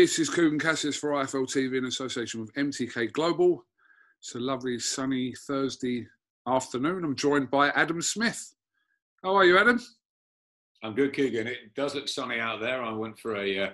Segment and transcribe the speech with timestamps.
[0.00, 3.66] This is Kugan Cassius for IFL TV in association with MTK Global.
[4.18, 6.06] It's a lovely sunny Thursday
[6.48, 7.04] afternoon.
[7.04, 8.54] I'm joined by Adam Smith.
[9.22, 9.78] How are you, Adam?
[10.82, 11.44] I'm good, Kugan.
[11.44, 12.82] It does look sunny out there.
[12.82, 13.70] I went for a uh,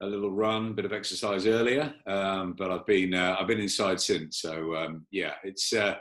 [0.00, 4.00] a little run, bit of exercise earlier, um, but I've been uh, I've been inside
[4.00, 4.38] since.
[4.38, 5.96] So um, yeah, it's uh,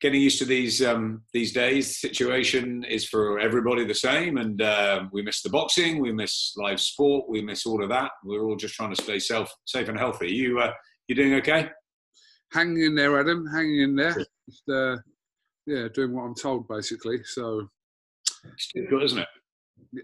[0.00, 1.88] getting used to these um, these days.
[1.88, 6.52] The situation is for everybody the same, and uh, we miss the boxing, we miss
[6.56, 8.10] live sport, we miss all of that.
[8.24, 10.32] We're all just trying to stay self, safe and healthy.
[10.32, 10.72] You uh,
[11.08, 11.68] you doing okay?
[12.52, 13.46] Hanging in there, Adam.
[13.46, 14.14] Hanging in there.
[14.48, 14.96] Just, uh,
[15.66, 17.18] yeah, doing what I'm told, basically.
[17.24, 17.68] So
[18.44, 19.28] it's good, isn't it?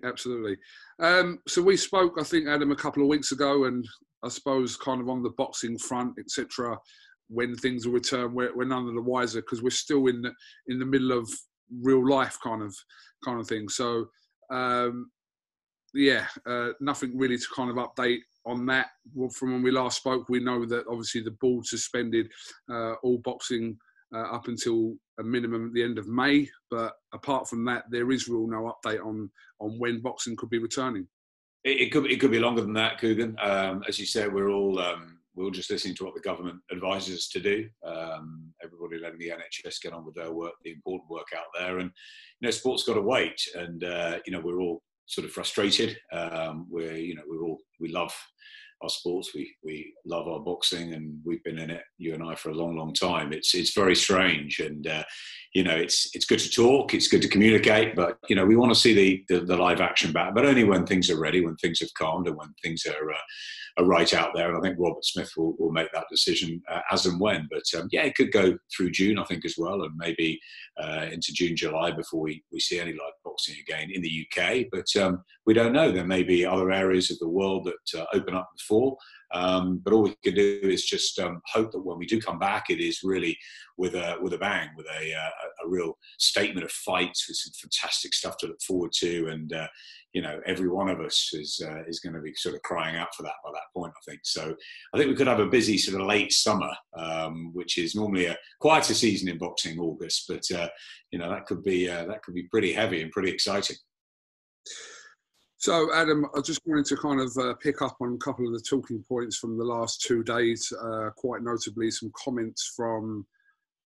[0.04, 0.56] Absolutely.
[1.00, 3.86] Um, so we spoke, I think, Adam, a couple of weeks ago, and
[4.24, 6.76] I suppose kind of on the boxing front, etc
[7.32, 10.32] when things will return, we're, we're none of the wiser because we're still in the,
[10.68, 11.28] in the middle of
[11.80, 12.74] real life kind of
[13.24, 13.68] kind of thing.
[13.68, 14.06] So
[14.50, 15.10] um,
[15.94, 18.88] yeah, uh, nothing really to kind of update on that.
[19.34, 22.30] From when we last spoke, we know that obviously the board suspended
[22.70, 23.76] uh, all boxing
[24.14, 26.48] uh, up until a minimum at the end of May.
[26.70, 30.58] But apart from that, there is real no update on on when boxing could be
[30.58, 31.06] returning.
[31.64, 33.34] It, it could it could be longer than that, Kugan.
[33.44, 37.16] Um, as you said, we're all um, we're just listening to what the government advises
[37.16, 37.68] us to do.
[37.84, 41.78] Um, everybody letting the NHS get on with their work, the important work out there,
[41.78, 41.90] and
[42.40, 43.40] you know, sport's got to wait.
[43.54, 45.96] And uh, you know, we're all sort of frustrated.
[46.12, 48.14] Um, we're you know, we're all we love
[48.82, 49.30] our sports.
[49.34, 52.54] We we love our boxing, and we've been in it, you and I, for a
[52.54, 53.32] long, long time.
[53.32, 55.04] It's it's very strange, and uh,
[55.54, 58.56] you know, it's it's good to talk, it's good to communicate, but you know, we
[58.56, 61.44] want to see the, the, the live action back, but only when things are ready,
[61.44, 63.18] when things have calmed, and when things are uh,
[63.78, 64.48] are right out there.
[64.48, 67.48] And I think Robert Smith will, will make that decision uh, as and when.
[67.50, 70.40] But um, yeah, it could go through June, I think, as well, and maybe
[70.80, 74.66] uh, into June, July before we, we see any live boxing again in the UK.
[74.70, 75.90] But um, we don't know.
[75.90, 78.96] There may be other areas of the world that uh, open up before.
[79.34, 82.38] Um, but all we can do is just um, hope that when we do come
[82.38, 83.36] back, it is really
[83.78, 85.30] with a with a bang, with a, uh,
[85.64, 89.52] a, a real statement of fights, with some fantastic stuff to look forward to, and
[89.54, 89.66] uh,
[90.12, 92.96] you know every one of us is uh, is going to be sort of crying
[92.96, 93.92] out for that by that point.
[93.96, 94.54] I think so.
[94.94, 98.26] I think we could have a busy sort of late summer, um, which is normally
[98.26, 100.68] a quieter season in boxing, August, but uh,
[101.10, 103.76] you know that could be uh, that could be pretty heavy and pretty exciting.
[105.62, 108.52] So, Adam, I just wanted to kind of uh, pick up on a couple of
[108.52, 110.72] the talking points from the last two days.
[110.72, 113.24] Uh, quite notably, some comments from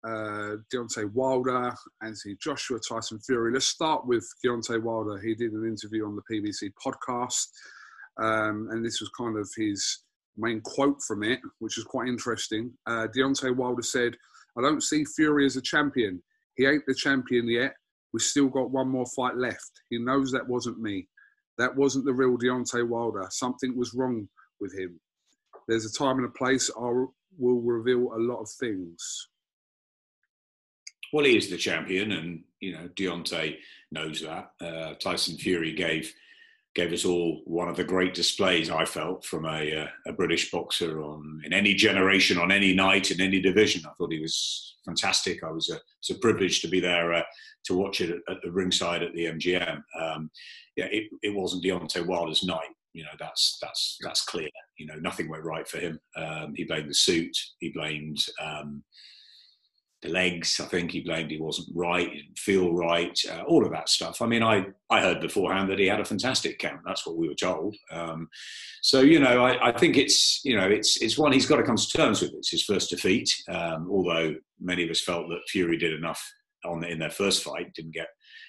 [0.04, 3.52] uh, Deontay Wilder, Anthony Joshua, Tyson Fury.
[3.52, 5.20] Let's start with Deontay Wilder.
[5.20, 7.46] He did an interview on the PBC podcast,
[8.20, 10.02] um, and this was kind of his
[10.36, 12.72] main quote from it, which is quite interesting.
[12.86, 14.14] Uh, Deontay Wilder said,
[14.58, 16.22] I don't see Fury as a champion.
[16.56, 17.74] He ain't the champion yet.
[18.12, 19.70] We've still got one more fight left.
[19.88, 21.08] He knows that wasn't me.
[21.58, 23.26] That wasn't the real Deontay Wilder.
[23.30, 24.28] Something was wrong
[24.60, 25.00] with him.
[25.69, 26.70] There's a time and a place.
[26.76, 27.04] I
[27.38, 29.28] will reveal a lot of things.
[31.12, 33.59] Well, he is the champion, and you know Deontay
[33.91, 34.53] knows that.
[34.61, 36.12] Uh, Tyson Fury gave
[36.75, 40.50] gave us all one of the great displays I felt from a, uh, a British
[40.50, 43.83] boxer on in any generation, on any night, in any division.
[43.84, 45.45] I thought he was fantastic.
[45.45, 47.23] I was a, it's a privilege to be there uh,
[47.65, 49.83] to watch it at, at, the ringside at the MGM.
[50.00, 50.31] Um,
[50.77, 52.71] yeah, it, it wasn't Deontay Wilder's night.
[52.94, 54.49] You know, that's that's that's clear.
[54.79, 55.99] You know, nothing went right for him.
[56.17, 57.37] Um, he blamed the suit.
[57.59, 58.83] He blamed um,
[60.02, 60.60] the legs.
[60.60, 63.88] I think he blamed he wasn't right, he didn't feel right, uh, all of that
[63.88, 64.20] stuff.
[64.20, 66.82] I mean, I, I heard beforehand that he had a fantastic camp.
[66.84, 67.76] That's what we were told.
[67.90, 68.28] Um,
[68.82, 71.62] so you know, I, I, think it's you know it's it's one he's got to
[71.62, 72.32] come to terms with.
[72.34, 73.32] It's his first defeat.
[73.48, 76.22] Um, although many of us felt that Fury did enough
[76.64, 78.08] on the, in their first fight, didn't get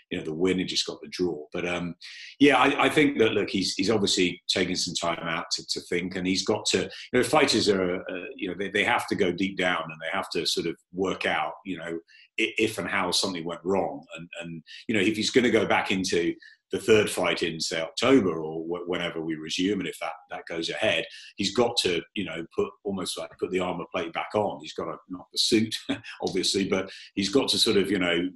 [0.09, 1.45] you know the win and just got the draw.
[1.53, 1.95] But um,
[2.39, 5.81] yeah, I, I, think that look, he's he's obviously taking some time out to, to
[5.81, 6.89] think, and he's got to.
[7.11, 10.00] You know, fighters are uh, you know they, they have to go deep down and
[10.01, 11.97] they have to sort of work out you know
[12.38, 15.65] if and how something went wrong, and and you know if he's going to go
[15.65, 16.33] back into
[16.71, 20.69] the third fight in say October or whenever we resume, and if that that goes
[20.69, 24.59] ahead, he's got to you know put almost like put the armor plate back on.
[24.61, 25.75] He's got to not the suit,
[26.21, 28.27] obviously, but he's got to sort of you know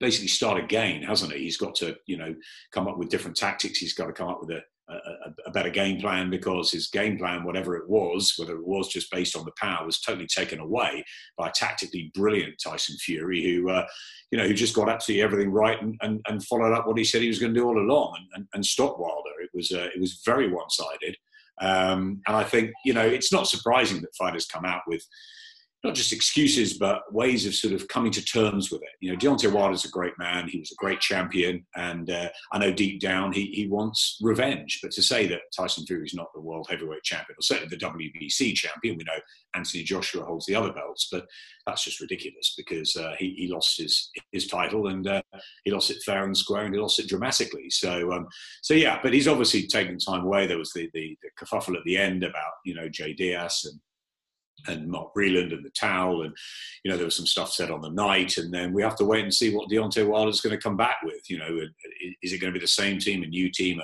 [0.00, 1.40] basically start again, hasn't he?
[1.40, 2.34] He's got to, you know,
[2.72, 3.78] come up with different tactics.
[3.78, 4.62] He's got to come up with a,
[4.92, 8.88] a, a, better game plan because his game plan, whatever it was, whether it was
[8.88, 11.04] just based on the power, was totally taken away
[11.36, 13.86] by tactically brilliant Tyson Fury, who, uh,
[14.30, 17.04] you know, who just got absolutely everything right and, and, and, followed up what he
[17.04, 19.40] said he was going to do all along and, and, and stopped Wilder.
[19.42, 21.16] It was uh, it was very one sided,
[21.60, 25.04] um, and I think you know it's not surprising that fighters come out with
[25.84, 28.88] not just excuses, but ways of sort of coming to terms with it.
[29.00, 30.48] You know, Deontay Wilder's a great man.
[30.48, 34.80] He was a great champion, and uh, I know deep down he he wants revenge.
[34.82, 37.84] But to say that Tyson Fury is not the world heavyweight champion, or certainly the
[37.84, 39.20] WBC champion, we know
[39.54, 41.26] Anthony Joshua holds the other belts, but
[41.64, 45.22] that's just ridiculous because uh, he he lost his his title and uh,
[45.64, 47.70] he lost it fair and square, and he lost it dramatically.
[47.70, 48.26] So um,
[48.62, 50.48] so yeah, but he's obviously taken time away.
[50.48, 53.80] There was the the, the kerfuffle at the end about you know Jay Deas and
[54.66, 56.36] and Mark Breland and the towel, and
[56.82, 59.04] you know there was some stuff said on the night, and then we have to
[59.04, 61.28] wait and see what Deontay Wilder is going to come back with.
[61.30, 61.60] You know,
[62.22, 63.80] is it going to be the same team, a new team?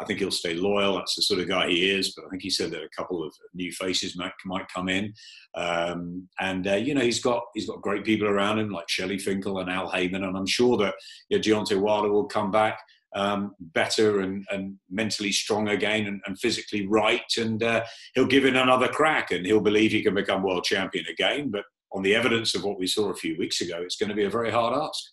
[0.00, 0.96] I think he'll stay loyal.
[0.96, 2.14] That's the sort of guy he is.
[2.14, 5.12] But I think he said that a couple of new faces might might come in,
[5.54, 9.18] um, and uh, you know he's got he's got great people around him like Shelly
[9.18, 10.94] Finkel and Al Haymon, and I'm sure that
[11.28, 12.80] you know, Deontay Wilder will come back
[13.14, 17.32] um, better and, and, mentally strong again and, and physically right.
[17.36, 17.84] And uh,
[18.14, 21.50] he'll give it another crack and he'll believe he can become world champion again.
[21.50, 24.14] But on the evidence of what we saw a few weeks ago, it's going to
[24.14, 25.04] be a very hard ask.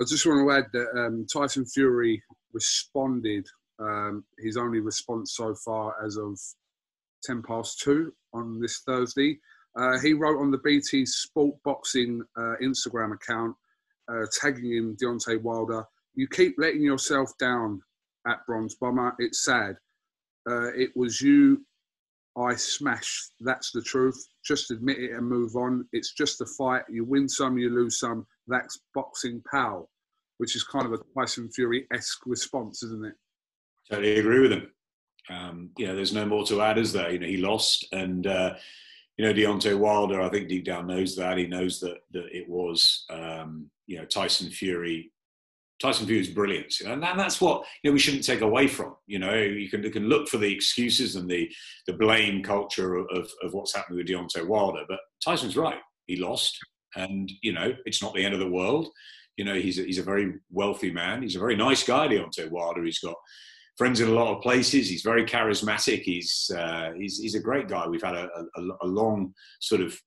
[0.00, 2.22] I just want to add that um, Tyson Fury
[2.52, 3.46] responded.
[3.78, 6.38] Um, his only response so far as of
[7.24, 9.38] 10 past 2 on this Thursday.
[9.78, 13.54] Uh, he wrote on the BT Sport Boxing uh, Instagram account,
[14.10, 15.84] uh, tagging in Deontay Wilder
[16.16, 17.80] you keep letting yourself down
[18.26, 19.14] at Bronze Bomber.
[19.18, 19.76] It's sad.
[20.48, 21.64] Uh, it was you
[22.36, 23.32] I smashed.
[23.40, 24.22] That's the truth.
[24.44, 25.86] Just admit it and move on.
[25.92, 26.82] It's just a fight.
[26.90, 28.26] You win some, you lose some.
[28.46, 29.88] That's boxing pal,
[30.38, 33.14] which is kind of a Tyson Fury esque response, isn't it?
[33.90, 34.70] Totally agree with him.
[35.30, 37.10] Um, there's no more to add, is there?
[37.10, 38.54] You know, he lost, and uh,
[39.16, 40.20] you know, Deontay Wilder.
[40.20, 41.38] I think deep down knows that.
[41.38, 45.10] He knows that that it was um, you know Tyson Fury
[45.80, 48.66] Tyson Fury is brilliant, you know, and that's what you know we shouldn't take away
[48.66, 48.96] from.
[49.06, 51.50] You know, you can you can look for the excuses and the
[51.86, 55.78] the blame culture of, of what's happening with Deontay Wilder, but Tyson's right.
[56.06, 56.58] He lost,
[56.94, 58.88] and you know it's not the end of the world.
[59.36, 61.20] You know, he's a, he's a very wealthy man.
[61.20, 62.84] He's a very nice guy, Deontay Wilder.
[62.84, 63.16] He's got
[63.76, 64.88] friends in a lot of places.
[64.88, 66.02] He's very charismatic.
[66.02, 67.86] He's uh, he's he's a great guy.
[67.86, 69.98] We've had a, a, a long sort of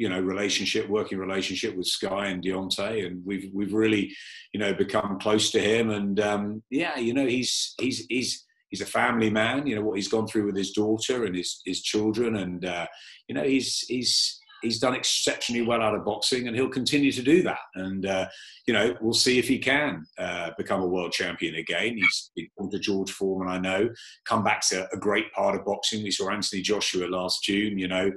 [0.00, 4.10] you know relationship, working relationship with Sky and Deontay, and we've we've really
[4.54, 5.90] you know become close to him.
[5.90, 9.66] And um, yeah, you know he's he's he's he's a family man.
[9.66, 12.86] You know what he's gone through with his daughter and his his children, and uh,
[13.28, 17.22] you know he's he's he's done exceptionally well out of boxing, and he'll continue to
[17.22, 17.60] do that.
[17.74, 18.26] And uh,
[18.66, 21.98] you know, we'll see if he can uh, become a world champion again.
[21.98, 23.90] He's been to George Foreman, I know.
[24.24, 26.02] come back to a great part of boxing.
[26.02, 27.78] We saw Anthony Joshua last June.
[27.78, 28.10] You know,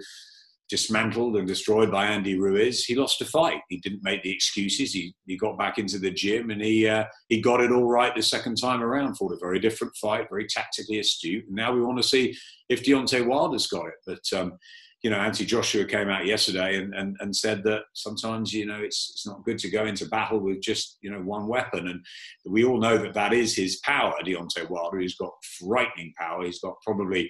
[0.74, 2.84] dismantled and destroyed by Andy Ruiz.
[2.84, 3.62] He lost a fight.
[3.70, 4.92] He didn't make the excuses.
[4.92, 8.16] He, he got back into the gym and he uh, he got it all right
[8.16, 9.14] the second time around.
[9.14, 11.46] Fought a very different fight, very tactically astute.
[11.46, 12.36] And now we want to see
[12.70, 13.94] if Deontay Wilder's got it.
[14.08, 14.58] But um,
[15.04, 18.80] you know, Anthony Joshua came out yesterday and, and, and said that sometimes, you know,
[18.82, 21.90] it's, it's not good to go into battle with just, you know, one weapon.
[21.90, 22.02] And
[22.46, 25.00] we all know that that is his power, Deontay Wilder.
[25.00, 26.46] He's got frightening power.
[26.46, 27.30] He's got probably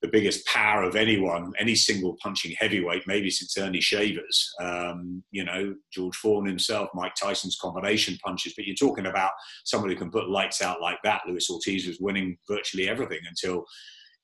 [0.00, 4.54] the biggest power of anyone, any single punching heavyweight, maybe since Ernie Shavers.
[4.60, 8.54] Um, you know, George Foreman himself, Mike Tyson's combination punches.
[8.56, 9.32] But you're talking about
[9.64, 11.22] somebody who can put lights out like that.
[11.26, 13.64] Luis Ortiz was winning virtually everything until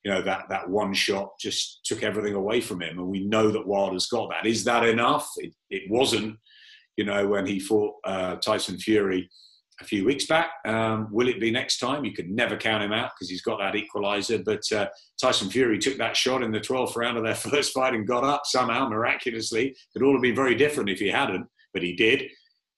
[0.05, 3.51] you know that that one shot just took everything away from him, and we know
[3.51, 4.47] that Wilder's got that.
[4.47, 5.29] Is that enough?
[5.37, 6.39] It, it wasn't.
[6.97, 9.29] You know, when he fought uh, Tyson Fury
[9.81, 10.51] a few weeks back.
[10.65, 12.05] Um, will it be next time?
[12.05, 14.45] You could never count him out because he's got that equaliser.
[14.45, 14.89] But uh,
[15.21, 18.25] Tyson Fury took that shot in the 12th round of their first fight and got
[18.25, 19.75] up somehow miraculously.
[19.95, 22.31] It all have been very different if he hadn't, but he did.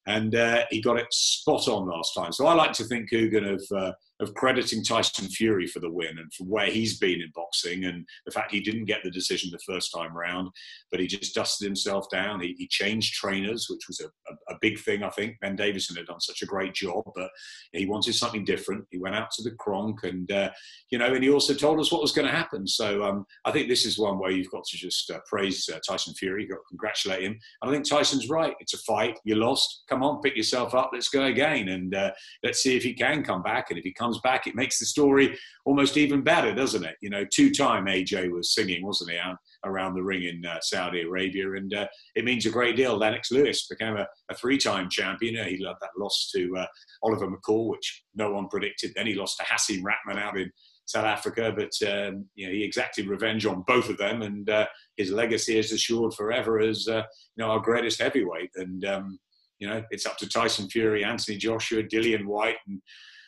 [0.06, 2.32] And uh, he got it spot on last time.
[2.32, 6.32] So I like to think, Kugan, of of crediting Tyson Fury for the win and
[6.32, 9.72] for where he's been in boxing and the fact he didn't get the decision the
[9.72, 10.50] first time round,
[10.90, 12.40] but he just dusted himself down.
[12.40, 15.38] He, he changed trainers, which was a, a, big thing, I think.
[15.40, 17.30] Ben Davison had done such a great job, but
[17.72, 18.86] he wanted something different.
[18.90, 20.50] He went out to the Kronk and, uh,
[20.90, 22.66] you know, and he also told us what was going to happen.
[22.66, 25.78] So um, I think this is one way you've got to just uh, praise uh,
[25.86, 27.38] Tyson Fury, you've got to congratulate him.
[27.60, 28.54] And I think Tyson's right.
[28.60, 29.18] It's a fight.
[29.24, 29.84] You lost.
[29.88, 30.90] Come on, pick yourself up.
[30.92, 31.68] Let's go again.
[31.68, 33.66] And uh, let's see if he can come back.
[33.70, 36.96] And if he comes comes back, it makes the story almost even better, doesn't it?
[37.00, 39.18] You know, two-time AJ was singing, wasn't he,
[39.64, 42.96] around the ring in uh, Saudi Arabia, and uh, it means a great deal.
[42.96, 45.46] Lennox Lewis became a, a three-time champion.
[45.46, 46.66] He loved that loss to uh,
[47.02, 48.92] Oliver McCall, which no one predicted.
[48.94, 50.50] Then he lost to Hasim Rahman out in
[50.86, 54.66] South Africa, but um, you know, he exacted revenge on both of them, and uh,
[54.96, 57.02] his legacy is assured forever as uh,
[57.34, 58.50] you know our greatest heavyweight.
[58.54, 59.18] And um,
[59.58, 62.80] you know, it's up to Tyson Fury, Anthony Joshua, Dillian Whyte, and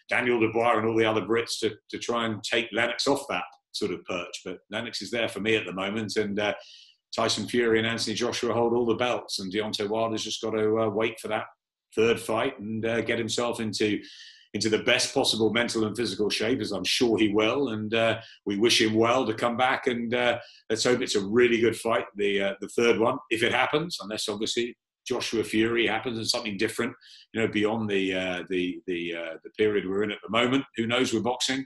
[0.08, 3.44] Daniel Dubois and all the other Brits to, to try and take Lennox off that
[3.72, 4.40] sort of perch.
[4.44, 6.16] But Lennox is there for me at the moment.
[6.16, 6.54] And, uh,
[7.14, 10.80] Tyson Fury and Anthony Joshua hold all the belts, and Deontay Wilder's just got to
[10.80, 11.46] uh, wait for that
[11.96, 14.00] third fight and uh, get himself into
[14.54, 17.68] into the best possible mental and physical shape, as I'm sure he will.
[17.68, 19.86] And uh, we wish him well to come back.
[19.86, 20.38] And uh,
[20.70, 23.98] let's hope it's a really good fight, the uh, the third one, if it happens.
[24.00, 24.76] Unless obviously
[25.08, 26.92] Joshua Fury happens and something different,
[27.32, 30.64] you know, beyond the uh, the the uh, the period we're in at the moment.
[30.76, 31.64] Who knows We're boxing?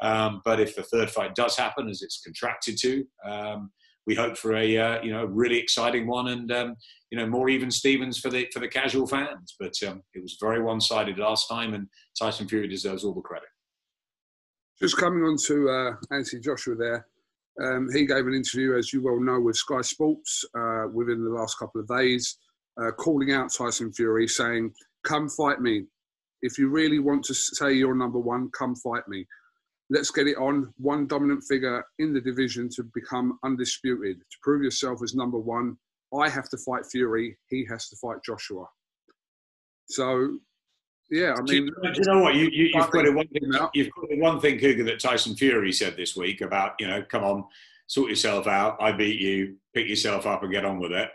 [0.00, 3.70] Um, but if the third fight does happen, as it's contracted to, um,
[4.06, 6.76] we hope for a uh, you know really exciting one and um,
[7.10, 9.56] you know more even Stevens for the for the casual fans.
[9.58, 13.20] But um, it was very one sided last time, and Tyson Fury deserves all the
[13.20, 13.48] credit.
[14.80, 17.06] Just coming on to uh, Anthony Joshua there.
[17.62, 21.30] Um, he gave an interview, as you well know, with Sky Sports uh, within the
[21.30, 22.36] last couple of days,
[22.80, 24.72] uh, calling out Tyson Fury, saying,
[25.04, 25.84] "Come fight me.
[26.42, 29.26] If you really want to say you're number one, come fight me."
[29.90, 30.72] let's get it on.
[30.78, 35.76] One dominant figure in the division to become undisputed, to prove yourself as number one.
[36.18, 37.36] I have to fight Fury.
[37.48, 38.66] He has to fight Joshua.
[39.86, 40.38] So,
[41.10, 43.50] yeah, I mean, do you, know what you, you have quoted one thing.
[43.74, 47.24] You've quoted one thing, Kugan, that Tyson Fury said this week about you know, come
[47.24, 47.44] on,
[47.86, 48.80] sort yourself out.
[48.80, 49.56] I beat you.
[49.74, 51.10] Pick yourself up and get on with it.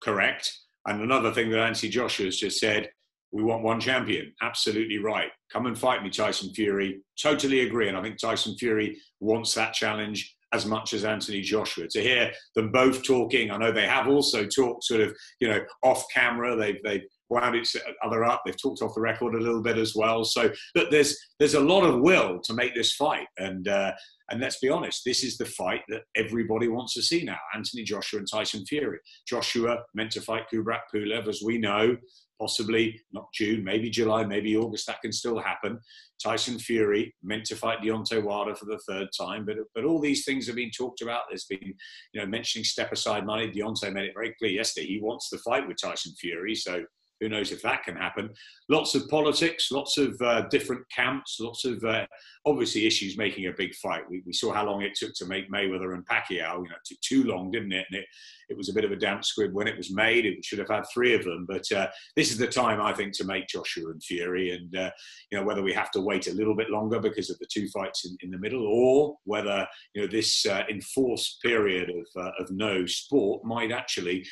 [0.00, 0.56] Correct.
[0.86, 2.88] And another thing that Anthony Joshua has just said
[3.32, 4.32] we want one champion.
[4.40, 5.28] Absolutely right.
[5.52, 7.00] Come and fight me, Tyson Fury.
[7.20, 7.88] Totally agree.
[7.88, 11.86] And I think Tyson Fury wants that challenge as much as Anthony Joshua.
[11.88, 15.60] To hear them both talking, I know they have also talked sort of, you know,
[15.82, 16.56] off camera.
[16.56, 18.42] They've they've wound each other up.
[18.44, 20.24] They've talked off the record a little bit as well.
[20.24, 23.26] So look, there's there's a lot of will to make this fight.
[23.38, 23.92] And uh,
[24.30, 27.38] and let's be honest, this is the fight that everybody wants to see now.
[27.54, 28.98] Anthony Joshua and Tyson Fury.
[29.26, 31.96] Joshua meant to fight Kubrat Pulev, as we know
[32.38, 34.86] possibly not June, maybe July, maybe August.
[34.86, 35.78] That can still happen.
[36.22, 40.24] Tyson Fury meant to fight Deontay Wilder for the third time, but but all these
[40.24, 41.22] things have been talked about.
[41.28, 41.74] There's been,
[42.12, 43.50] you know, mentioning step aside money.
[43.50, 46.54] Deontay made it very clear yesterday he wants the fight with Tyson Fury.
[46.54, 46.84] So
[47.20, 48.30] who knows if that can happen?
[48.68, 52.06] Lots of politics, lots of uh, different camps, lots of uh,
[52.44, 54.02] obviously issues making a big fight.
[54.08, 56.56] We, we, saw how long it took to make Mayweather and Pacquiao.
[56.62, 57.86] You know, it took too long, didn't it?
[57.90, 58.06] And it,
[58.48, 60.26] it was a bit of a damp squib when it was made.
[60.26, 61.46] It should have had three of them.
[61.48, 64.50] But uh, this is the time, I think, to make Joshua and Fury.
[64.50, 64.90] And, uh,
[65.30, 67.68] you know, whether we have to wait a little bit longer because of the two
[67.68, 72.30] fights in, in the middle or whether, you know, this uh, enforced period of, uh,
[72.38, 74.24] of no sport might actually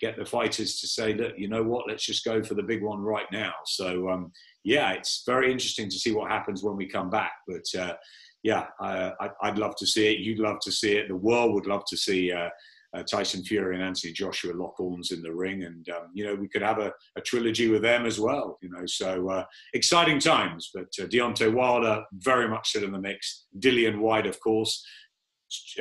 [0.00, 2.82] get the fighters to say, look, you know what, let's just go for the big
[2.82, 3.52] one right now.
[3.64, 4.32] So, um,
[4.64, 7.32] yeah, it's very interesting to see what happens when we come back.
[7.46, 7.94] But uh,
[8.42, 9.12] yeah, I,
[9.44, 10.20] would love to see it.
[10.20, 11.08] You'd love to see it.
[11.08, 12.48] The world would love to see uh,
[12.94, 15.64] uh, Tyson Fury and Anthony Joshua lock horns in the ring.
[15.64, 18.70] And, um, you know, we could have a, a, trilogy with them as well, you
[18.70, 18.86] know.
[18.86, 20.70] So uh, exciting times.
[20.74, 23.46] But uh, Deontay Wilder, very much still in the mix.
[23.58, 24.84] Dillian Whyte, of course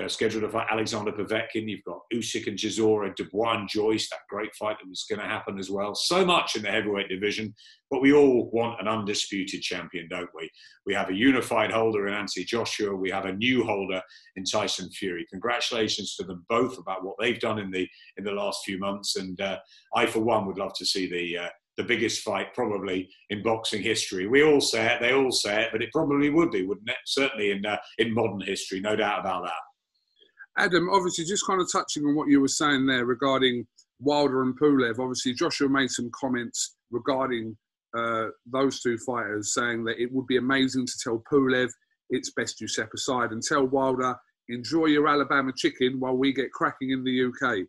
[0.02, 1.68] uh, scheduled to fight Alexander Povetkin.
[1.68, 5.28] You've got Usyk and Chisora, Dubois and Joyce, that great fight that was going to
[5.28, 5.96] happen as well.
[5.96, 7.54] So much in the heavyweight division,
[7.90, 10.50] but we all want an undisputed champion, don't we?
[10.86, 12.96] We have a unified holder in Anthony Joshua.
[12.96, 14.02] We have a new holder
[14.36, 15.26] in Tyson Fury.
[15.32, 19.16] Congratulations to them both about what they've done in the in the last few months,
[19.16, 19.58] and uh,
[19.96, 23.82] I, for one, would love to see the uh, the biggest fight probably in boxing
[23.82, 24.28] history.
[24.28, 26.96] We all say it, they all say it, but it probably would be, wouldn't it?
[27.06, 30.64] Certainly in uh, in modern history, no doubt about that.
[30.64, 33.68] Adam, obviously, just kind of touching on what you were saying there regarding
[34.00, 35.00] Wilder and Pulev.
[35.00, 37.58] Obviously, Joshua made some comments regarding
[37.98, 41.70] uh, those two fighters, saying that it would be amazing to tell Pulev
[42.10, 44.16] it's best you step aside and tell Wilder
[44.50, 47.66] enjoy your Alabama chicken while we get cracking in the UK.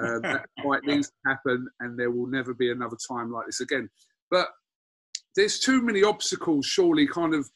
[0.00, 3.60] Uh, that fight needs to happen, and there will never be another time like this
[3.60, 3.88] again.
[4.30, 4.48] But
[5.36, 7.48] there's too many obstacles, surely, kind of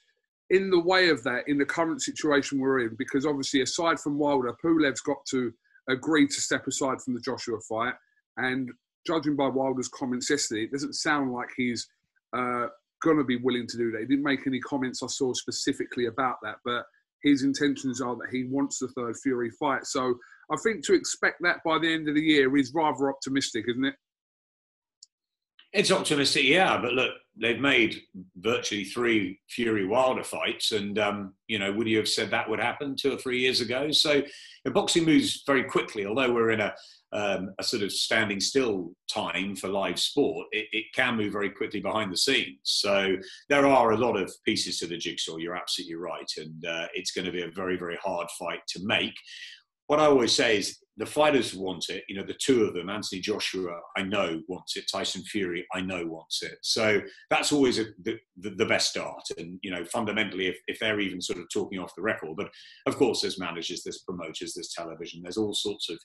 [0.51, 2.97] in the way of that in the current situation we're in.
[2.99, 5.53] Because obviously, aside from Wilder, Pulev's got to
[5.89, 7.95] agree to step aside from the Joshua fight.
[8.37, 8.71] And
[9.07, 11.89] judging by Wilder's comments yesterday, it doesn't sound like he's
[12.37, 12.67] uh,
[13.03, 14.01] going to be willing to do that.
[14.01, 16.85] He didn't make any comments I saw specifically about that, but
[17.23, 19.87] his intentions are that he wants the third Fury fight.
[19.87, 20.15] So
[20.53, 23.85] I think to expect that by the end of the year is rather optimistic, isn't
[23.85, 23.95] it?
[25.73, 26.81] It's optimistic, yeah.
[26.81, 28.01] But look, they've made
[28.37, 32.61] virtually three Fury Wilder fights, and um, you know, would you have said that would
[32.61, 33.91] happen two or three years ago?
[33.91, 34.23] So,
[34.65, 36.07] boxing moves very quickly.
[36.07, 36.75] Although we're in a
[37.13, 41.51] um, a sort of standing still time for live sport, it, it, can move very
[41.51, 42.59] quickly behind the scenes.
[42.65, 43.17] So
[43.49, 45.37] there are a lot of pieces to the jigsaw.
[45.37, 48.81] You're absolutely right, and uh, it's going to be a very very hard fight to
[48.85, 49.15] make
[49.89, 52.03] what I always say is the fighters want it.
[52.09, 54.85] You know, the two of them, Anthony Joshua, I know wants it.
[54.91, 56.59] Tyson Fury, I know wants it.
[56.63, 57.01] So
[57.31, 59.23] that's always a, the, the, best start.
[59.39, 62.51] And, you know, fundamentally, if, if they're even sort of talking off the record, but
[62.87, 65.99] of course, there's managers, there's promoters, there's television, there's all sorts of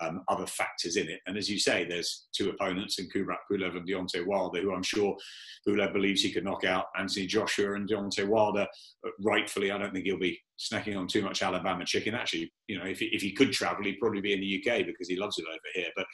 [0.00, 1.20] um, other factors in it.
[1.26, 4.82] And as you say, there's two opponents in Kubrat Pulev and Deontay Wilder, who I'm
[4.82, 5.16] sure
[5.66, 8.66] Pulev believes he could knock out Anthony Joshua and Deontay Wilder.
[9.20, 12.14] rightfully, I don't think he'll be snacking on too much Alabama chicken.
[12.14, 14.86] Actually, you know, if he, if he could travel, he'd probably be in the UK
[14.86, 15.90] because he loves it over here.
[15.94, 16.06] But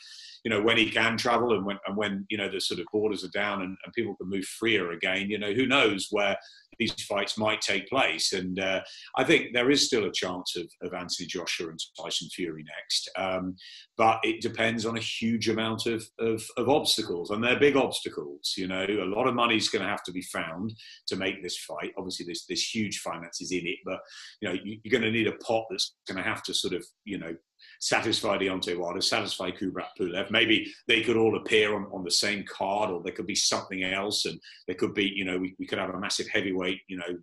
[0.44, 2.86] you know, when he can travel and when and when you know the sort of
[2.92, 6.36] borders are down and, and people can move freer again, you know, who knows where
[6.78, 8.32] these fights might take place.
[8.32, 8.80] And uh,
[9.16, 13.10] I think there is still a chance of, of Anthony Joshua and Tyson Fury next.
[13.16, 13.56] Um,
[13.96, 18.54] but it depends on a huge amount of, of, of, obstacles, and they're big obstacles.
[18.56, 20.72] You know, a lot of money is going to have to be found
[21.08, 21.92] to make this fight.
[21.98, 24.00] Obviously, there's, there's huge finances in it, but
[24.40, 26.74] you know, you, you're going to need a pot that's going to have to sort
[26.74, 27.34] of, you know,
[27.80, 30.30] satisfy Deontay Wilder, satisfy Kubrat Pulev.
[30.30, 33.84] Maybe they could all appear on, on the same card, or there could be something
[33.84, 36.96] else, and there could be, you know, we, we could have a massive heavyweight, you
[36.96, 37.18] know,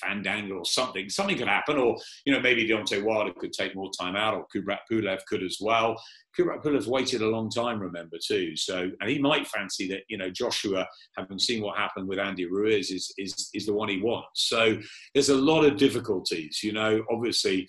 [0.00, 1.08] Fandango or something.
[1.08, 4.46] Something could happen, or you know, maybe Deontay Wilder could take more time out, or
[4.54, 6.00] Kubrat Pulev could as well.
[6.38, 8.56] Kubrat Pulev's waited a long time, remember too.
[8.56, 10.86] So, and he might fancy that you know Joshua,
[11.16, 14.48] having seen what happened with Andy Ruiz, is is is the one he wants.
[14.48, 14.78] So,
[15.14, 16.62] there's a lot of difficulties.
[16.62, 17.68] You know, obviously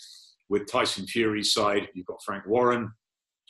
[0.50, 2.92] with Tyson Fury's side, you've got Frank Warren,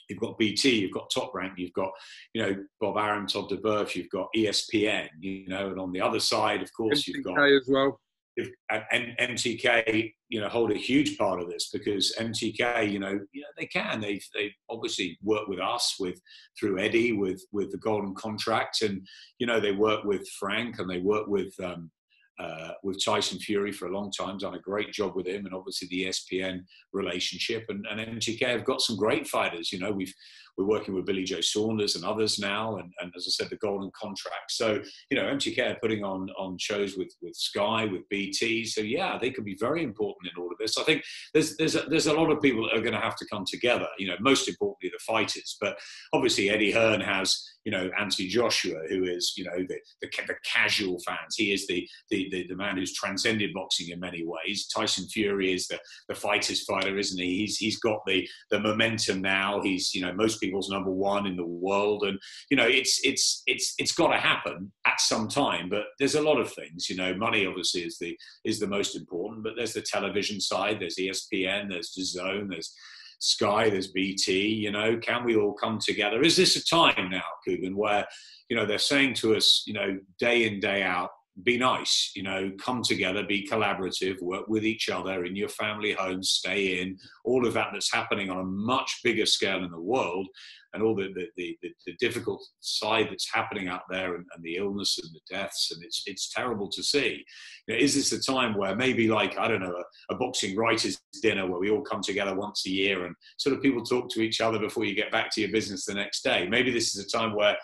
[0.10, 1.91] you've got BT, you've got Top Rank, you've got
[2.34, 6.20] you know Bob Arum, Todd duBoef, you've got ESPN, you know, and on the other
[6.20, 8.00] side, of course, you've got as well.
[8.38, 13.20] If, and MTK, you know, hold a huge part of this because MTK, you know,
[13.32, 14.01] you know they can.
[14.01, 16.20] They they obviously work with us, with
[16.60, 19.08] through Eddie, with with the Golden Contract, and
[19.39, 21.92] you know they work with Frank and they work with um,
[22.38, 25.56] uh, with Tyson Fury for a long time, done a great job with him, and
[25.56, 27.65] obviously the ESPN relationship.
[27.70, 29.72] And, and MTK have got some great fighters.
[29.72, 30.13] You know, we've
[30.57, 33.57] we're working with Billy Joe Saunders and others now, and, and as I said, the
[33.57, 34.51] Golden Contract.
[34.51, 38.65] So you know, MTK are putting on on shows with with Sky, with BT.
[38.65, 40.77] So yeah, they could be very important in all of this.
[40.77, 43.17] I think there's there's a, there's a lot of people that are going to have
[43.17, 43.88] to come together.
[43.97, 45.77] You know, most importantly the fighters, but
[46.13, 50.36] obviously Eddie Hearn has you know Anthony Joshua, who is you know the the, the
[50.45, 51.36] casual fans.
[51.36, 54.67] He is the, the, the the man who's transcended boxing in many ways.
[54.67, 57.39] Tyson Fury is the the fighters fighter, isn't he?
[57.39, 59.62] He's he's got the the momentum now.
[59.62, 63.43] He's you know most people's number one in the world, and you know it's it's
[63.45, 65.69] it's it's got to happen at some time.
[65.69, 66.89] But there's a lot of things.
[66.89, 70.79] You know, money obviously is the is the most important, but there's the television side.
[70.79, 71.69] There's ESPN.
[71.69, 72.49] There's DAZN.
[72.49, 72.73] There's
[73.19, 76.21] Sky, there's BT, you know, can we all come together?
[76.21, 78.05] Is this a time now, Kugan, where,
[78.49, 81.10] you know, they're saying to us, you know, day in, day out,
[81.43, 85.91] be nice, you know, come together, be collaborative, work with each other in your family
[85.91, 89.80] homes, stay in, all of that that's happening on a much bigger scale in the
[89.80, 90.28] world,
[90.74, 94.56] and all the, the, the, the difficult side that's happening out there, and, and, the
[94.56, 97.24] illness and the deaths, and it's, it's terrible to see.
[97.67, 100.56] You know, is this a time where maybe, like, I don't know, a, a boxing
[100.56, 104.10] writers' dinner where we all come together once a year and sort of people talk
[104.12, 106.48] to each other before you get back to your business the next day?
[106.48, 107.58] Maybe this is a time where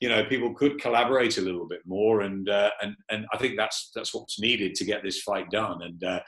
[0.00, 3.56] you know people could collaborate a little bit more and uh, and and I think
[3.56, 5.82] that's that's what's needed to get this fight done.
[5.82, 6.20] And uh,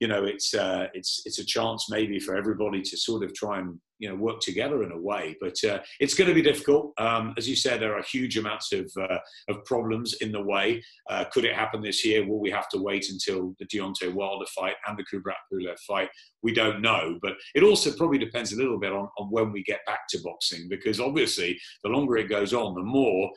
[0.00, 3.58] you know it's uh, it's it's a chance maybe for everybody to sort of try
[3.58, 5.36] and you know work together in a way.
[5.40, 6.92] But uh, it's going to be difficult.
[6.98, 10.82] Um, as you said there are huge amounts of uh, of problems in the way.
[11.10, 12.26] Uh, could it happen this year?
[12.26, 16.08] Will we have to wait until the Deontay Wilder fight and the Kubrat Pulev fight?
[16.42, 17.18] We don't know.
[17.20, 20.20] But it also probably depends a little bit on, on when we get back to
[20.22, 23.30] boxing because obviously the longer it goes on the more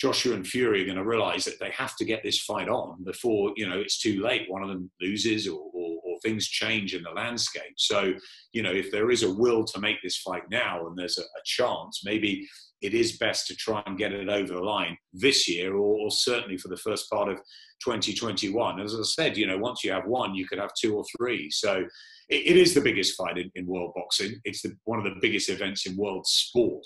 [0.00, 3.04] Joshua and Fury are going to realize that they have to get this fight on
[3.04, 4.50] before you know it's too late.
[4.50, 5.89] One of them loses or, or, or,
[6.22, 7.74] things change in the landscape.
[7.76, 8.14] So
[8.52, 11.22] you know if there is a will to make this fight now and there's a,
[11.22, 12.48] a chance, maybe
[12.80, 16.10] it is best to try and get it over the line this year or, or
[16.10, 17.36] certainly for the first part of
[17.84, 18.80] 2021.
[18.80, 21.50] As I said, you know once you have one, you could have two or three.
[21.50, 21.84] So
[22.28, 24.40] it, it is the biggest fight in, in world boxing.
[24.44, 26.84] It's the, one of the biggest events in world sport.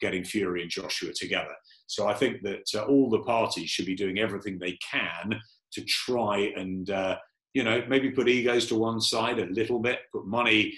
[0.00, 1.54] Getting Fury and Joshua together.
[1.86, 5.40] So I think that uh, all the parties should be doing everything they can
[5.72, 7.16] to try and, uh,
[7.54, 10.74] you know, maybe put egos to one side a little bit, put money.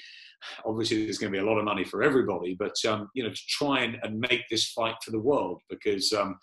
[0.65, 3.31] Obviously, there's going to be a lot of money for everybody, but um, you know,
[3.31, 6.39] to try and, and make this fight for the world because um,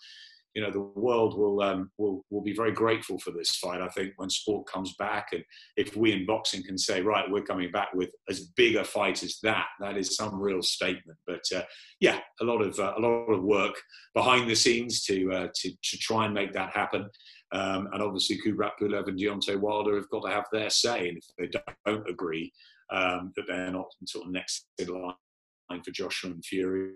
[0.54, 3.80] you know the world will um, will will be very grateful for this fight.
[3.80, 5.42] I think when sport comes back, and
[5.76, 9.22] if we in boxing can say, right, we're coming back with as big a fight
[9.22, 11.18] as that, that is some real statement.
[11.26, 11.62] But uh,
[12.00, 13.74] yeah, a lot of uh, a lot of work
[14.14, 17.08] behind the scenes to uh, to to try and make that happen.
[17.54, 21.18] Um, and obviously, Kubrat Pulev and Deontay Wilder have got to have their say, and
[21.18, 22.52] if they don't agree,
[22.90, 26.94] um, that they're not sort of next in line for Joshua and Fury,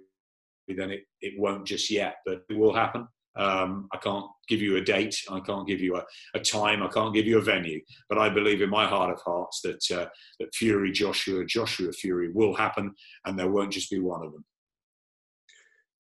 [0.67, 3.07] then it, it won't just yet, but it will happen.
[3.37, 5.17] Um, I can't give you a date.
[5.31, 6.83] I can't give you a, a, time.
[6.83, 7.81] I can't give you a venue.
[8.09, 10.07] But I believe in my heart of hearts that uh,
[10.41, 12.93] that Fury, Joshua, Joshua Fury will happen,
[13.27, 14.45] and there won't just be one of them.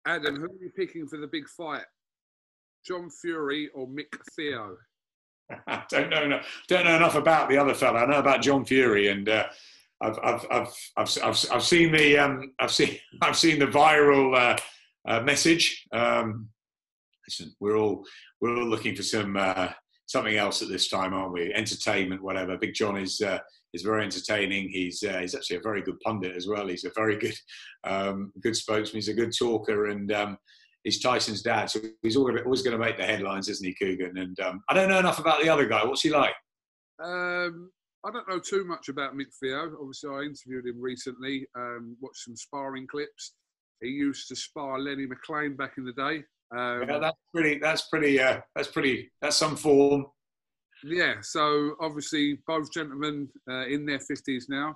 [0.06, 1.84] Adam, who are you picking for the big fight?
[2.88, 4.76] John Fury or Mick Theo?
[5.66, 6.40] I don't know.
[6.68, 8.00] Don't know enough about the other fella.
[8.00, 9.46] I know about John Fury, and uh,
[10.00, 14.34] I've, I've, I've, I've, I've, I've seen the um, I've seen I've seen the viral
[14.36, 14.58] uh,
[15.06, 15.86] uh, message.
[15.92, 16.48] Um,
[17.26, 18.04] listen, we're all
[18.40, 19.68] we're all looking for some uh,
[20.06, 21.52] something else at this time, aren't we?
[21.52, 22.56] Entertainment, whatever.
[22.56, 23.38] Big John is uh,
[23.74, 24.70] is very entertaining.
[24.70, 26.66] He's uh, he's actually a very good pundit as well.
[26.68, 27.36] He's a very good
[27.84, 28.96] um, good spokesman.
[28.96, 30.38] He's a good talker, and um,
[30.88, 34.18] he's Tyson's dad, so he's always, going to make the headlines, isn't he, Kugan?
[34.18, 35.84] And um, I don't know enough about the other guy.
[35.84, 36.34] What's he like?
[37.02, 37.70] Um,
[38.06, 39.70] I don't know too much about Mick Theo.
[39.78, 41.46] Obviously, I interviewed him recently.
[41.54, 43.34] Um, watched some sparring clips.
[43.82, 46.24] He used to spar Lenny McLean back in the day.
[46.56, 47.58] Um, yeah, that's pretty.
[47.58, 48.18] That's pretty.
[48.18, 49.10] Uh, that's pretty.
[49.20, 50.06] That's some form.
[50.82, 51.16] Yeah.
[51.20, 54.74] So obviously, both gentlemen uh, in their fifties now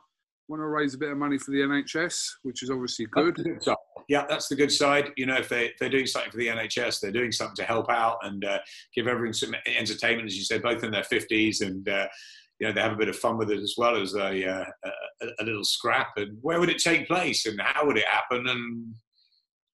[0.53, 3.37] want to raise a bit of money for the NHS, which is obviously good.
[3.37, 3.75] good
[4.09, 5.11] yeah, that's the good side.
[5.17, 7.65] You know, if they if they're doing something for the NHS, they're doing something to
[7.65, 8.59] help out and uh,
[8.95, 11.89] give everyone some entertainment, as you said, both in their fifties and.
[11.89, 12.07] Uh,
[12.61, 14.65] you know, they have a bit of fun with it as well as a, uh,
[14.85, 16.11] a, a little scrap.
[16.17, 18.95] And where would it take place, and how would it happen, and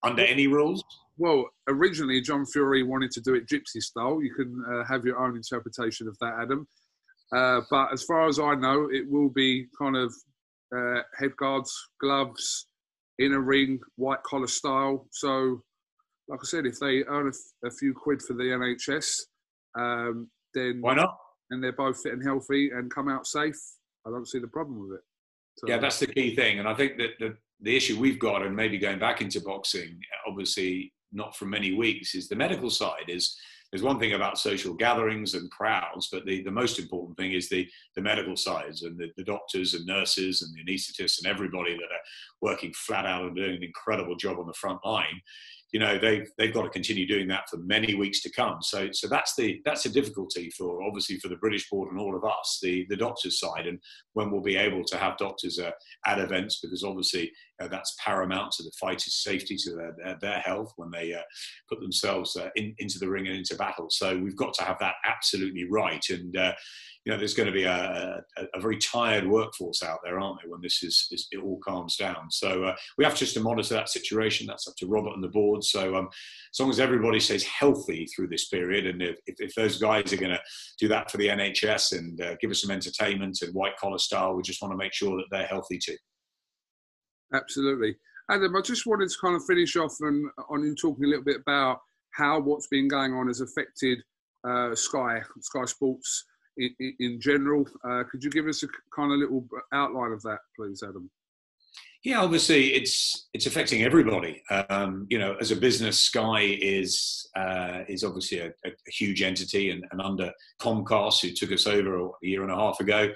[0.02, 0.82] under any rules?
[1.18, 4.22] Well, originally John Fury wanted to do it gypsy style.
[4.22, 6.66] You can uh, have your own interpretation of that, Adam.
[7.30, 10.14] Uh, but as far as I know, it will be kind of
[10.76, 12.66] uh, head guards, gloves,
[13.18, 15.06] in a ring, white collar style.
[15.10, 15.62] So,
[16.28, 19.20] like I said, if they earn a, f- a few quid for the NHS,
[19.78, 21.16] um, then why not?
[21.50, 23.58] And they're both fit and healthy and come out safe.
[24.06, 25.04] I don't see the problem with it.
[25.56, 28.42] So, yeah, that's the key thing, and I think that the the issue we've got,
[28.42, 33.08] and maybe going back into boxing, obviously not for many weeks, is the medical side.
[33.08, 33.36] Is
[33.70, 37.48] there's one thing about social gatherings and crowds, but the, the most important thing is
[37.48, 41.74] the, the medical sides and the, the doctors and nurses and the anaesthetists and everybody
[41.74, 42.00] that are
[42.40, 45.20] working flat out and doing an incredible job on the front line
[45.72, 48.58] you know they've they've got to continue doing that for many weeks to come.
[48.62, 52.16] So so that's the that's a difficulty for obviously for the British board and all
[52.16, 53.78] of us, the the doctors side, and
[54.14, 55.70] when we'll be able to have doctors uh,
[56.06, 60.38] at events because obviously uh, that's paramount to the fighters' safety, to their their, their
[60.40, 61.22] health when they uh,
[61.68, 63.88] put themselves uh, in, into the ring and into battle.
[63.90, 66.54] So we've got to have that absolutely right and uh,
[67.08, 70.42] you know, there's going to be a, a, a, very tired workforce out there, aren't
[70.42, 72.30] there, when this is, is it all calms down.
[72.30, 74.46] So uh, we have just to monitor that situation.
[74.46, 75.64] That's up to Robert and the board.
[75.64, 76.10] So um,
[76.52, 80.12] as long as everybody stays healthy through this period, and if, if, if those guys
[80.12, 80.40] are going to
[80.78, 84.34] do that for the NHS and uh, give us some entertainment and white collar style,
[84.34, 85.96] we just want to make sure that they're healthy too.
[87.32, 87.96] Absolutely.
[88.30, 91.24] Adam, I just wanted to kind of finish off and on you talking a little
[91.24, 91.78] bit about
[92.10, 93.98] how what's been going on has affected
[94.46, 96.26] uh, Sky, Sky Sports
[96.58, 97.66] in, in general.
[97.84, 101.10] Uh, could you give us a kind of little outline of that, please, Adam?
[102.04, 104.40] Yeah, obviously it's it's affecting everybody.
[104.70, 109.70] Um, you know, as a business, Sky is uh, is obviously a, a, huge entity,
[109.70, 113.08] and, and, under Comcast, who took us over a year and a half ago,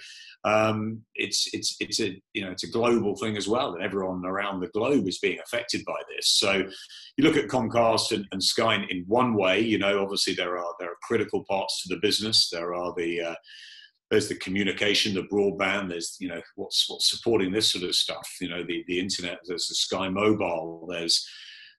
[0.45, 4.27] um, it's it's it's a you know it's a global thing as well, and everyone
[4.27, 6.29] around the globe is being affected by this.
[6.29, 6.65] So
[7.17, 9.61] you look at Comcast and, and Sky in, one way.
[9.61, 12.51] You know, obviously there are there are critical parts to the business.
[12.51, 13.35] There are the uh,
[14.13, 15.89] there's the communication, the broadband.
[15.89, 18.29] There's you know what's what's supporting this sort of stuff.
[18.43, 19.39] You know, the the internet.
[19.47, 20.87] There's the Sky Mobile.
[20.89, 21.27] There's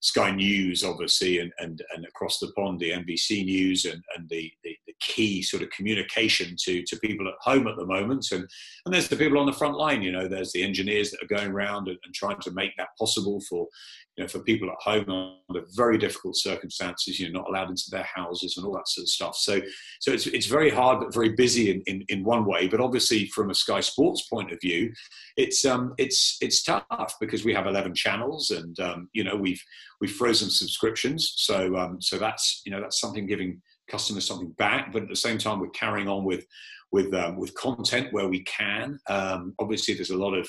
[0.04, 4.52] Sky News, obviously, and, and, and across the pond, the NBC News and, and the,
[4.64, 8.28] the, the, key sort of communication to, to people at home at the moment.
[8.32, 8.46] And,
[8.86, 11.36] and there's the people on the front line, you know, there's the engineers that are
[11.38, 13.68] going around and, and trying to make that possible for,
[14.16, 17.90] you know, for people at home under very difficult circumstances, you know, not allowed into
[17.90, 19.36] their houses and all that sort of stuff.
[19.36, 19.60] So,
[20.00, 22.68] so it's, it's very hard, but very busy in, in, in one way.
[22.68, 24.94] But obviously, from a Sky Sports point of view,
[25.36, 29.62] it's, um, it's, it's tough because we have 11 channels and, um, you know, we've,
[30.00, 31.34] we've frozen subscriptions.
[31.38, 34.94] So, um, so that's, you know, that's something giving customers something back.
[34.94, 36.46] But at the same time, we're carrying on with,
[36.94, 39.00] with um, with content where we can.
[39.10, 40.48] Um, obviously, there's a lot of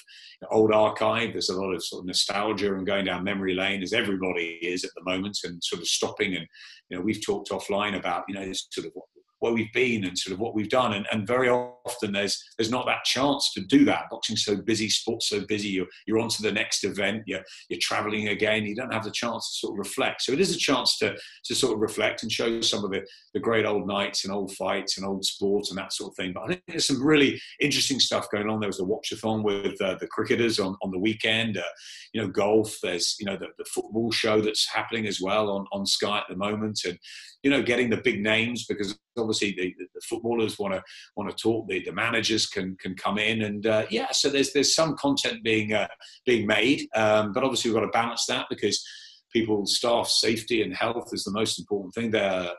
[0.50, 1.32] old archive.
[1.32, 4.84] There's a lot of sort of nostalgia and going down memory lane, as everybody is
[4.84, 6.36] at the moment, and sort of stopping.
[6.36, 6.46] And
[6.90, 9.06] you know, we've talked offline about you know sort of what,
[9.44, 10.94] where we've been and sort of what we've done.
[10.94, 14.04] And, and very often there's there's not that chance to do that.
[14.10, 15.68] Boxing's so busy, sports so busy.
[15.68, 17.24] You're you're on to the next event.
[17.26, 18.64] You're you're traveling again.
[18.64, 20.22] You don't have the chance to sort of reflect.
[20.22, 23.02] So it is a chance to to sort of reflect and show some of the
[23.34, 26.32] the great old nights and old fights and old sports and that sort of thing.
[26.32, 28.60] But I think there's some really interesting stuff going on.
[28.60, 31.58] There was a watchathon with uh, the cricketers on on the weekend.
[31.58, 31.72] Uh,
[32.14, 32.78] you know, golf.
[32.82, 36.24] There's you know the, the football show that's happening as well on on Sky at
[36.30, 36.98] the moment, and
[37.42, 40.82] you know getting the big names because obviously the, the footballers want to
[41.16, 41.68] want to talk.
[41.68, 44.08] The, the managers can can come in and uh, yeah.
[44.12, 45.88] So there's there's some content being uh,
[46.24, 48.84] being made, um, but obviously we've got to balance that because
[49.32, 52.10] people's staff safety and health is the most important thing.
[52.10, 52.50] They're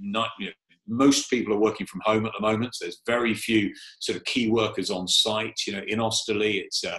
[0.00, 0.52] not you know,
[0.88, 2.74] most people are working from home at the moment.
[2.74, 5.60] So there's very few sort of key workers on site.
[5.66, 6.98] You know, in Osterley, it's uh,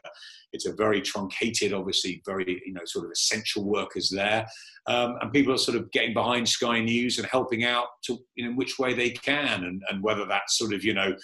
[0.53, 4.45] it's a very truncated, obviously, very you know sort of essential workers there,
[4.87, 8.47] um, and people are sort of getting behind Sky News and helping out to you
[8.47, 11.15] know which way they can, and and whether that's sort of you know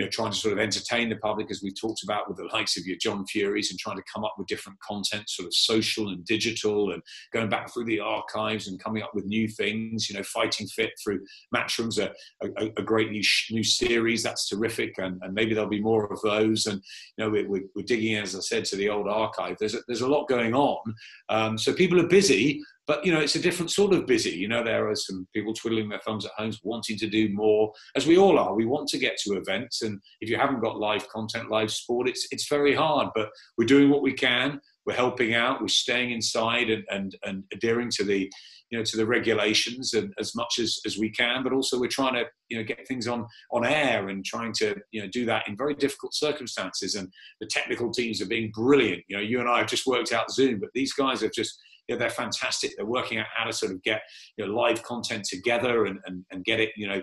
[0.00, 2.48] you know, trying to sort of entertain the public, as we've talked about with the
[2.54, 5.52] likes of your John Furies, and trying to come up with different content, sort of
[5.52, 7.02] social and digital, and
[7.34, 10.08] going back through the archives and coming up with new things.
[10.08, 11.20] You know, Fighting Fit through
[11.54, 15.82] Matchroom's a, a, a great new new series that's terrific, and, and maybe there'll be
[15.82, 16.64] more of those.
[16.64, 16.80] And
[17.18, 19.56] you know, we're, we're digging, as I said, to the old archive.
[19.60, 20.94] There's a, there's a lot going on,
[21.28, 24.30] um, so people are busy, but you know, it's a different sort of busy.
[24.30, 27.72] You know, there are some people twiddling their thumbs at homes, wanting to do more,
[27.94, 28.52] as we all are.
[28.52, 32.08] We want to get to events, and if you haven't got live content, live sport,
[32.08, 33.10] it's it's very hard.
[33.14, 34.60] But we're doing what we can.
[34.86, 35.60] We're helping out.
[35.60, 38.28] We're staying inside and and, and adhering to the
[38.70, 41.88] you know to the regulations and as much as, as we can but also we're
[41.88, 45.26] trying to you know get things on on air and trying to you know do
[45.26, 47.08] that in very difficult circumstances and
[47.40, 50.30] the technical teams are being brilliant you know you and i have just worked out
[50.30, 51.58] zoom but these guys have just
[51.94, 52.72] know, they're fantastic.
[52.76, 54.02] They're working out how to sort of get
[54.36, 57.02] you know, live content together and, and, and get it, you know,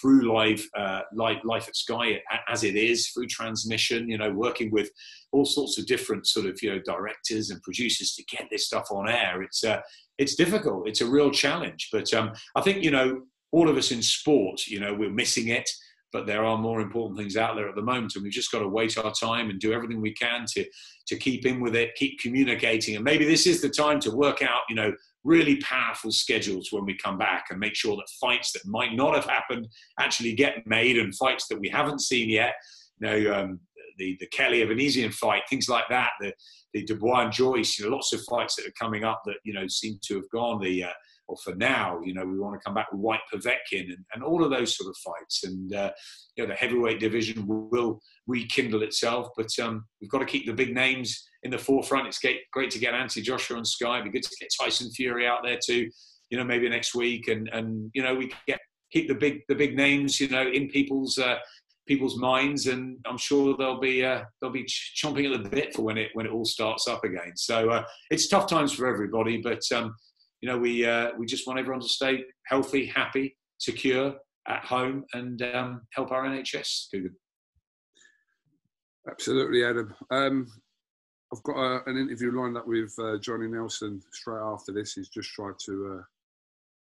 [0.00, 4.08] through live, uh, live life at Sky as it is through transmission.
[4.08, 4.90] You know, working with
[5.32, 8.88] all sorts of different sort of you know directors and producers to get this stuff
[8.90, 9.42] on air.
[9.42, 9.80] It's uh,
[10.18, 10.88] it's difficult.
[10.88, 11.88] It's a real challenge.
[11.90, 15.48] But um, I think you know all of us in sport, you know, we're missing
[15.48, 15.68] it
[16.12, 18.60] but there are more important things out there at the moment and we've just got
[18.60, 20.64] to wait our time and do everything we can to
[21.06, 24.42] to keep in with it keep communicating and maybe this is the time to work
[24.42, 24.92] out you know
[25.24, 29.14] really powerful schedules when we come back and make sure that fights that might not
[29.14, 29.68] have happened
[30.00, 32.54] actually get made and fights that we haven't seen yet.
[32.98, 33.60] You know um,
[33.98, 36.32] the the Kelly Avanesyan fight things like that the
[36.72, 39.52] the Dubois and Joyce you know lots of fights that are coming up that you
[39.52, 40.92] know seem to have gone the uh,
[41.28, 44.24] or for now, you know, we want to come back with Whyte Povetkin and, and
[44.24, 45.44] all of those sort of fights.
[45.44, 45.92] And, uh,
[46.36, 50.46] you know, the heavyweight division will, will rekindle itself, but um, we've got to keep
[50.46, 52.06] the big names in the forefront.
[52.06, 54.00] It's great, great to get Anthony Joshua on Sky.
[54.00, 55.88] It'd be good to get Tyson Fury out there too,
[56.30, 57.28] you know, maybe next week.
[57.28, 58.58] And, and you know, we get
[58.90, 61.36] keep the big the big names, you know, in people's uh,
[61.86, 65.82] people's minds, and I'm sure they'll be uh, they'll be chomping at the bit for
[65.82, 67.32] when it when it all starts up again.
[67.36, 69.94] So uh, it's tough times for everybody, but um,
[70.40, 74.14] you know, we uh, we just want everyone to stay healthy, happy, secure
[74.46, 76.90] at home, and um, help our NHS.
[76.92, 77.10] Google.
[79.10, 79.94] Absolutely, Adam.
[80.10, 80.46] Um,
[81.32, 84.94] I've got a, an interview lined up with uh, Johnny Nelson straight after this.
[84.94, 86.02] He's just tried to uh,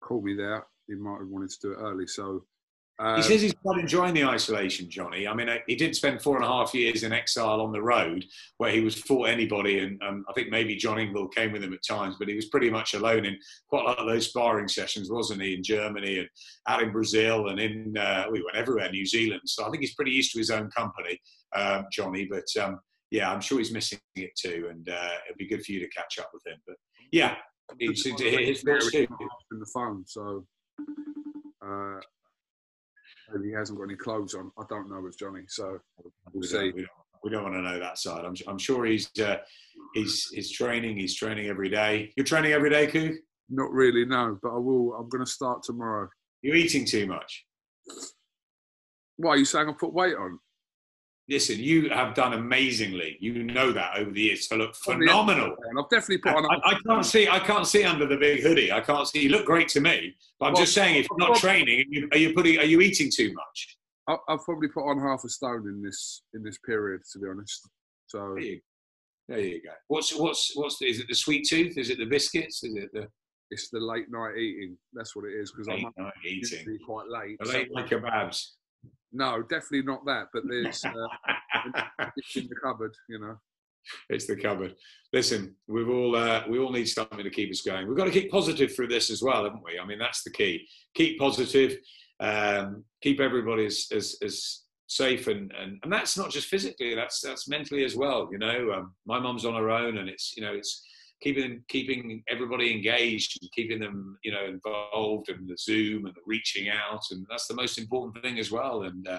[0.03, 0.65] call me there.
[0.87, 2.45] He might have wanted to do it early, so
[3.01, 5.27] um, he says he's quite enjoying the isolation, Johnny.
[5.27, 7.81] I mean, uh, he did spend four and a half years in exile on the
[7.81, 8.27] road
[8.59, 9.79] where he was for anybody.
[9.79, 12.51] And um, I think maybe John Ingle came with him at times, but he was
[12.51, 13.39] pretty much alone in
[13.71, 15.55] quite a lot of those sparring sessions, wasn't he?
[15.55, 16.29] In Germany and
[16.69, 19.41] out in Brazil and in, uh, we went everywhere, New Zealand.
[19.47, 21.19] So I think he's pretty used to his own company,
[21.57, 22.29] um, Johnny.
[22.31, 24.69] But um, yeah, I'm sure he's missing it too.
[24.71, 26.59] And uh, it'd be good for you to catch up with him.
[26.67, 26.77] But
[27.13, 27.37] yeah,
[27.79, 29.07] it's to hear his thoughts too.
[29.53, 30.45] In the phone, so.
[31.65, 32.01] Uh,
[33.45, 34.51] he hasn't got any clothes on.
[34.59, 36.57] I don't know with Johnny, so we'll we see.
[36.57, 36.91] Don't, we, don't,
[37.25, 38.25] we don't want to know that side.
[38.25, 39.37] I'm, I'm sure he's uh,
[39.95, 40.97] he's he's training.
[40.97, 42.13] He's training every day.
[42.17, 43.17] You're training every day, Coog?
[43.49, 44.39] Not really, no.
[44.43, 44.95] But I will.
[44.95, 46.09] I'm going to start tomorrow.
[46.43, 47.45] You're eating too much.
[49.17, 50.39] Why are you saying I put weight on?
[51.31, 53.17] Listen, you have done amazingly.
[53.21, 55.55] You know that over the years So look oh, phenomenal.
[55.79, 56.45] I've definitely put on.
[56.45, 57.29] I, I, can't see.
[57.29, 58.73] I can't see under the big hoodie.
[58.73, 59.23] I can't see.
[59.23, 60.15] You look great to me.
[60.39, 62.59] But I'm well, just saying, if you're not training, are you putting?
[62.59, 63.77] Are you eating too much?
[64.29, 67.69] I've probably put on half a stone in this in this period, to be honest.
[68.07, 68.61] So there you,
[69.29, 69.71] there you go.
[69.87, 71.07] What's what's what's the, is it?
[71.09, 71.79] The sweet tooth?
[71.79, 72.65] Is it the biscuits?
[72.65, 73.07] Is it the?
[73.53, 74.77] It's the late night eating.
[74.93, 77.37] That's what it is because I'm night eating quite late.
[77.41, 78.47] The late night kebabs.
[79.13, 80.29] No, definitely not that.
[80.33, 80.93] But there's uh,
[82.17, 83.37] it's in the cupboard, you know.
[84.09, 84.77] It's the cupboard.
[85.13, 87.89] Listen, we've all uh, we all need something to keep us going.
[87.89, 89.79] We've got to keep positive through this as well, haven't we?
[89.79, 90.67] I mean, that's the key.
[90.95, 91.79] Keep positive.
[92.21, 97.21] um, keep everybody as, as, as safe and, and and that's not just physically that's
[97.21, 100.43] that's mentally as well you know um, my mum's on her own and it's you
[100.43, 100.85] know it's
[101.23, 106.21] keeping keeping everybody engaged and keeping them you know involved and the zoom and the
[106.27, 109.19] reaching out and that's the most important thing as well and uh,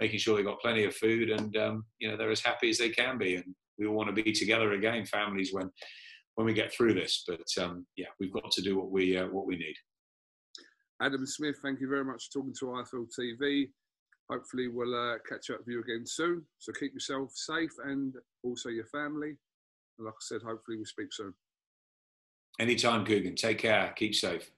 [0.00, 2.78] making sure they've got plenty of food and um, you know they're as happy as
[2.78, 5.70] they can be and we all want to be together again families when
[6.36, 9.26] when we get through this but um, yeah we've got to do what we uh,
[9.26, 9.76] what we need
[11.02, 13.68] adam smith thank you very much for talking to ifl tv
[14.30, 16.42] hopefully we'll uh, catch up with you again soon.
[16.58, 19.36] So keep yourself safe and also your family.
[19.98, 21.34] Like I said, hopefully we'll speak soon.
[22.60, 23.36] Anytime, Kugan.
[23.36, 23.92] Take care.
[23.96, 24.50] Keep safe.